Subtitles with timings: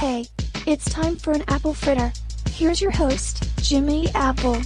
[0.00, 0.24] Hey,
[0.66, 2.10] it's time for an apple fritter.
[2.52, 4.56] Here's your host, Jimmy Apple.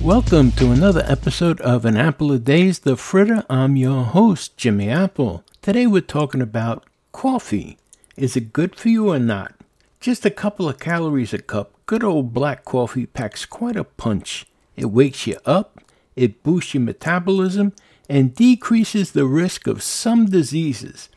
[0.00, 3.44] Welcome to another episode of An Apple a Day's The Fritter.
[3.50, 5.42] I'm your host, Jimmy Apple.
[5.62, 7.76] Today we're talking about coffee.
[8.16, 9.52] Is it good for you or not?
[9.98, 14.46] Just a couple of calories a cup, good old black coffee packs quite a punch.
[14.76, 15.80] It wakes you up,
[16.14, 17.72] it boosts your metabolism,
[18.08, 21.08] and decreases the risk of some diseases.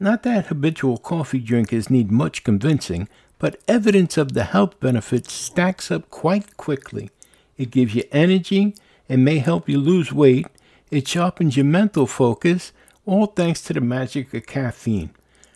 [0.00, 3.08] Not that habitual coffee drinkers need much convincing,
[3.38, 7.10] but evidence of the health benefits stacks up quite quickly.
[7.56, 8.74] It gives you energy
[9.08, 10.46] and may help you lose weight.
[10.90, 12.72] It sharpens your mental focus,
[13.06, 15.10] all thanks to the magic of caffeine.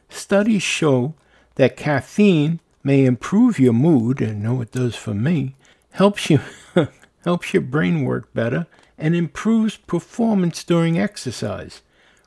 [0.08, 1.14] Studies show
[1.54, 5.54] that caffeine may improve your mood, and know it does for me,
[5.92, 6.40] helps you
[7.24, 8.66] helps your brain work better,
[8.98, 11.82] and improves performance during exercise.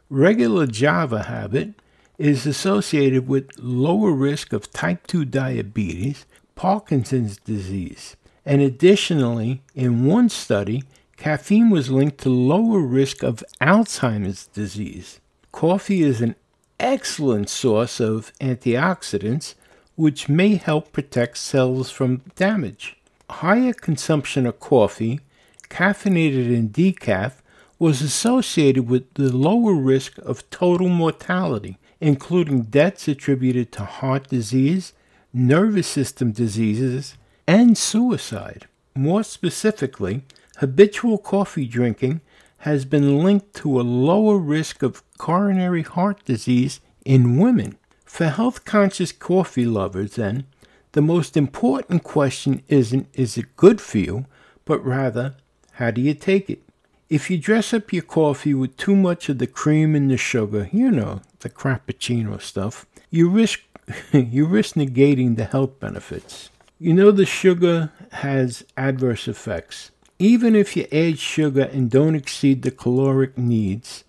[0.09, 1.73] Regular Java habit
[2.17, 10.29] is associated with lower risk of type 2 diabetes, Parkinson's disease, and additionally, in one
[10.29, 10.83] study,
[11.17, 15.19] caffeine was linked to lower risk of Alzheimer's disease.
[15.51, 16.35] Coffee is an
[16.79, 19.55] excellent source of antioxidants
[19.95, 22.97] which may help protect cells from damage.
[23.29, 25.21] Higher consumption of coffee,
[25.69, 27.33] caffeinated and decaf,
[27.79, 34.93] was associated with the lower risk of total mortality, including deaths attributed to heart disease,
[35.33, 37.17] nervous system diseases,
[37.47, 38.67] and suicide.
[38.95, 40.21] More specifically,
[40.57, 42.21] habitual coffee drinking
[42.59, 47.75] has been linked to a lower risk of coronary heart disease in women.
[48.05, 50.45] For health conscious coffee lovers, then,
[50.91, 54.27] the most important question isn't is it good for you,
[54.63, 55.37] but rather,
[55.71, 56.61] how do you take it?
[57.07, 60.69] If you dress up your coffee with too much of the cream and the sugar,
[60.71, 63.61] you know, the crappuccino stuff, you risk
[64.11, 66.49] you risk negating the health benefits.
[66.79, 69.91] You know the sugar has adverse effects.
[70.17, 74.03] Even if you add sugar and don't exceed the caloric needs,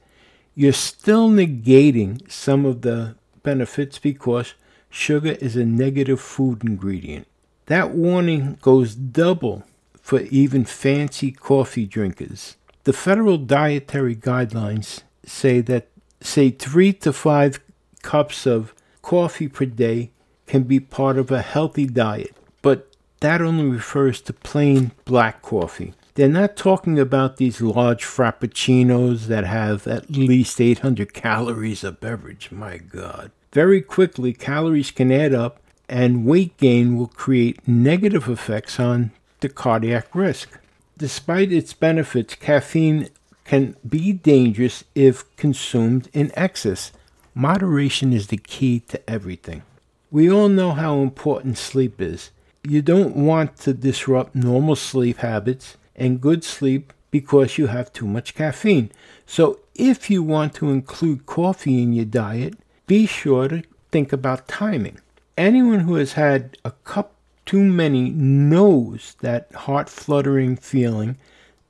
[0.55, 4.55] you're still negating some of the benefits because
[4.89, 7.27] sugar is a negative food ingredient.
[7.67, 9.65] That warning goes double
[10.01, 12.57] for even fancy coffee drinkers.
[12.87, 15.89] The federal dietary guidelines say that
[16.21, 17.59] say 3 to 5
[18.03, 20.13] cups of coffee per day
[20.47, 22.33] can be part of a healthy diet,
[22.63, 22.87] but
[23.19, 25.95] that only refers to plain black coffee.
[26.15, 32.53] They're not talking about these large frappuccinos that have at least 800 calories a beverage.
[32.53, 33.33] My God.
[33.53, 35.59] Very quickly, calories can add up,
[35.89, 39.11] and weight gain will create negative effects on
[39.41, 40.61] the cardiac risk.
[40.99, 43.09] Despite its benefits, caffeine
[43.45, 46.91] can be dangerous if consumed in excess.
[47.35, 49.63] Moderation is the key to everything.
[50.11, 52.31] We all know how important sleep is.
[52.63, 58.07] You don't want to disrupt normal sleep habits and good sleep because you have too
[58.07, 58.91] much caffeine.
[59.27, 62.55] So, if you want to include coffee in your diet,
[62.87, 64.99] be sure to think about timing.
[65.37, 67.16] Anyone who has had a cup
[67.47, 71.17] too many knows that heart fluttering feeling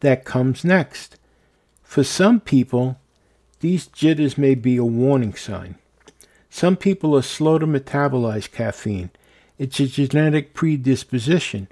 [0.01, 1.17] that comes next.
[1.83, 2.99] For some people,
[3.61, 5.77] these jitters may be a warning sign.
[6.51, 9.11] Some people are slow to metabolize caffeine.
[9.59, 11.69] It's a genetic predisposition.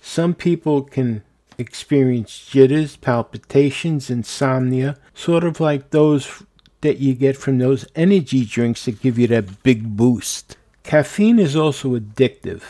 [0.00, 1.22] Some people can
[1.58, 6.42] experience jitters, palpitations, insomnia, sort of like those
[6.82, 10.56] that you get from those energy drinks that give you that big boost.
[10.82, 12.62] Caffeine is also addictive,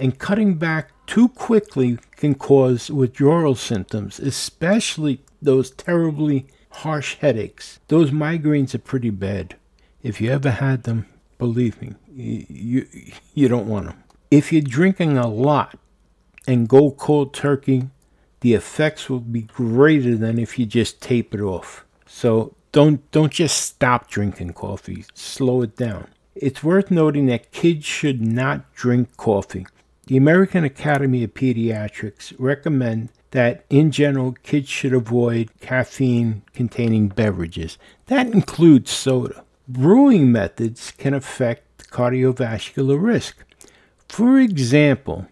[0.00, 7.80] and cutting back too quickly can cause withdrawal symptoms, especially those terribly harsh headaches.
[7.88, 9.56] Those migraines are pretty bad.
[10.02, 11.06] If you ever had them,
[11.38, 12.86] believe me, you,
[13.34, 14.02] you, don't want them.
[14.30, 15.78] If you're drinking a lot
[16.46, 17.88] and go cold turkey,
[18.40, 21.84] the effects will be greater than if you just tape it off.
[22.06, 25.04] So don't don't just stop drinking coffee.
[25.12, 26.08] Slow it down.
[26.34, 29.66] It's worth noting that kids should not drink coffee.
[30.10, 37.78] The American Academy of Pediatrics recommend that in general kids should avoid caffeine containing beverages.
[38.06, 39.44] That includes soda.
[39.68, 43.36] Brewing methods can affect cardiovascular risk.
[44.08, 45.28] For example,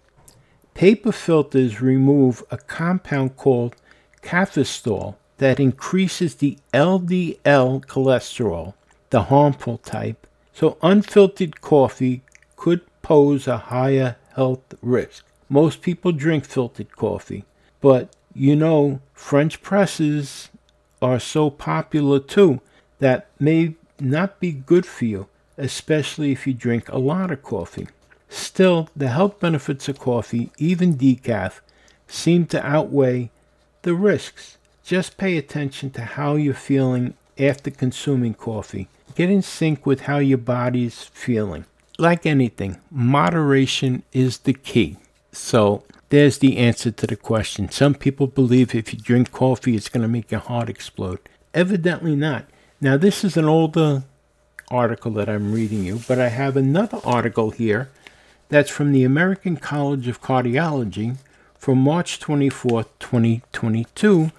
[0.75, 3.75] paper filters remove a compound called
[4.23, 8.75] cafestol that increases the LDL cholesterol,
[9.11, 12.23] the harmful type, so unfiltered coffee
[12.55, 15.25] could pose a higher health risk.
[15.49, 17.45] Most people drink filtered coffee,
[17.81, 18.03] but
[18.35, 20.49] you know, French presses
[21.03, 22.61] are so popular too
[23.01, 25.27] that may not be good for you.
[25.59, 27.89] especially if you drink a lot of coffee.
[28.29, 31.61] Still, the health benefits of coffee, even decaf,
[32.07, 33.31] seem to outweigh
[33.83, 34.57] the risks.
[34.85, 38.89] Just pay attention to how you're feeling after consuming coffee.
[39.15, 41.65] Get in sync with how your body's feeling.
[42.01, 44.99] Like anything, moderation is the key.
[45.33, 47.73] So, there's the answer to the question.
[47.73, 51.19] Some people believe if you drink coffee, it's going to make your heart explode.
[51.53, 52.45] Evidently not.
[52.81, 54.05] Now, this is an older
[54.71, 57.91] article that I'm reading you, but I have another article here
[58.49, 61.17] that's from the American College of Cardiology
[61.59, 64.31] from March 24, 2022,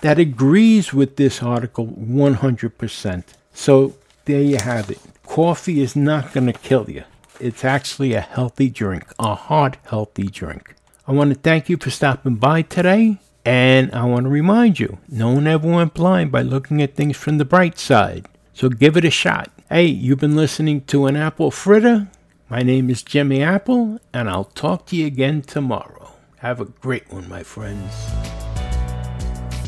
[0.00, 3.22] that agrees with this article 100%.
[3.52, 3.94] So
[4.24, 4.98] there you have it.
[5.34, 7.02] Coffee is not going to kill you.
[7.40, 10.76] It's actually a healthy drink, a heart healthy drink.
[11.08, 13.18] I want to thank you for stopping by today.
[13.44, 17.16] And I want to remind you no one ever went blind by looking at things
[17.16, 18.28] from the bright side.
[18.52, 19.50] So give it a shot.
[19.68, 22.06] Hey, you've been listening to an apple fritter.
[22.48, 26.12] My name is Jimmy Apple, and I'll talk to you again tomorrow.
[26.36, 27.92] Have a great one, my friends.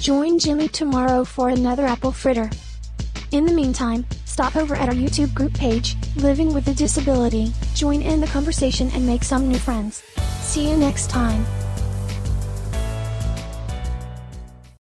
[0.00, 2.50] Join Jimmy tomorrow for another apple fritter.
[3.32, 8.02] In the meantime, stop over at our YouTube group page, Living with a Disability, join
[8.02, 10.02] in the conversation and make some new friends.
[10.40, 11.46] See you next time.